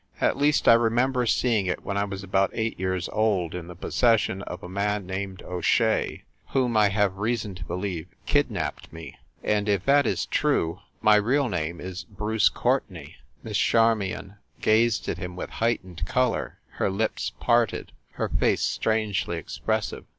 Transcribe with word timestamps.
"At 0.19 0.35
least, 0.35 0.67
I 0.67 0.73
remember 0.73 1.27
seeing 1.27 1.67
it 1.67 1.83
when 1.85 1.95
I 1.95 2.05
was 2.05 2.23
about 2.23 2.49
eight 2.55 2.79
years 2.79 3.07
old, 3.09 3.53
in 3.53 3.67
the 3.67 3.75
possession 3.75 4.41
of 4.41 4.63
a 4.63 4.67
man 4.67 5.05
named 5.05 5.43
O 5.43 5.61
Shea, 5.61 6.23
whom, 6.47 6.75
I 6.75 6.89
have 6.89 7.17
reason 7.19 7.53
to 7.53 7.63
believe, 7.65 8.07
kidnapped 8.25 8.91
me. 8.91 9.15
And, 9.43 9.69
if 9.69 9.85
that 9.85 10.07
is 10.07 10.25
true, 10.25 10.79
my 11.03 11.17
real 11.17 11.49
name 11.49 11.79
is 11.79 12.03
Bruce 12.05 12.49
Courte 12.49 12.89
nay!" 12.89 13.17
Miss 13.43 13.59
Charmion 13.59 14.37
gazed 14.59 15.07
at 15.07 15.19
him 15.19 15.35
with 15.35 15.51
heightened 15.51 16.03
color, 16.07 16.57
her 16.79 16.89
lips 16.89 17.33
parted, 17.39 17.91
her 18.13 18.27
face 18.27 18.63
strangely 18.63 19.37
expressive. 19.37 20.05